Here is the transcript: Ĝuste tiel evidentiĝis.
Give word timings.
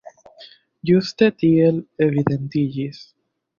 Ĝuste 0.91 1.29
tiel 1.43 1.79
evidentiĝis. 2.09 3.07